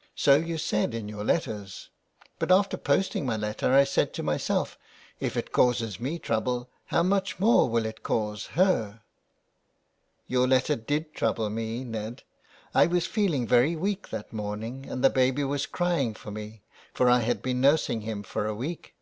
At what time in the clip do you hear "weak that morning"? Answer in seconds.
13.76-14.86